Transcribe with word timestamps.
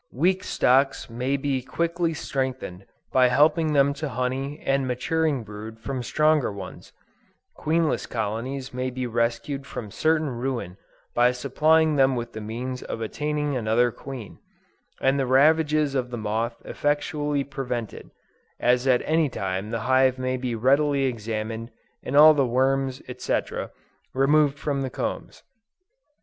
Weak 0.11 0.43
stocks 0.43 1.11
may 1.11 1.37
be 1.37 1.61
quickly 1.61 2.15
strengthened 2.15 2.87
by 3.11 3.27
helping 3.27 3.73
them 3.73 3.93
to 3.93 4.09
honey 4.09 4.59
and 4.65 4.87
maturing 4.87 5.43
brood 5.43 5.79
from 5.79 6.01
stronger 6.01 6.51
ones; 6.51 6.91
queenless 7.55 8.07
colonies 8.09 8.73
may 8.73 8.89
be 8.89 9.05
rescued 9.05 9.67
from 9.67 9.91
certain 9.91 10.31
ruin 10.31 10.77
by 11.13 11.29
supplying 11.31 11.97
them 11.97 12.15
with 12.15 12.33
the 12.33 12.41
means 12.41 12.81
of 12.81 12.99
obtaining 12.99 13.55
another 13.55 13.91
queen; 13.91 14.39
and 14.99 15.19
the 15.19 15.27
ravages 15.27 15.93
of 15.93 16.09
the 16.09 16.17
moth 16.17 16.59
effectually 16.65 17.43
prevented, 17.43 18.09
as 18.59 18.87
at 18.87 19.03
any 19.05 19.29
time 19.29 19.69
the 19.69 19.81
hive 19.81 20.17
may 20.17 20.35
be 20.35 20.55
readily 20.55 21.03
examined 21.05 21.69
and 22.01 22.15
all 22.17 22.33
the 22.33 22.43
worms, 22.47 23.03
&c., 23.21 23.39
removed 24.15 24.57
from 24.57 24.81
the 24.81 24.89
combs. 24.89 25.43